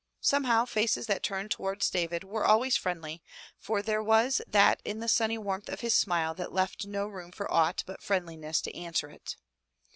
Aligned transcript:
Somehow 0.23 0.65
faces 0.65 1.05
that 1.05 1.21
turned 1.21 1.51
towards 1.51 1.87
David 1.91 2.23
were 2.23 2.43
always 2.43 2.75
friendly, 2.75 3.21
for 3.59 3.83
there 3.83 4.01
was 4.01 4.41
that 4.47 4.81
in 4.83 4.99
the 4.99 5.07
sunny 5.07 5.37
warmth 5.37 5.69
of 5.69 5.81
his 5.81 5.93
smile 5.93 6.33
that 6.33 6.51
left 6.51 6.87
no 6.87 7.05
room 7.05 7.31
for 7.31 7.45
aught 7.53 7.83
but 7.85 8.01
friendliness 8.01 8.61
to 8.61 8.75
answer 8.75 9.11
it. 9.11 9.35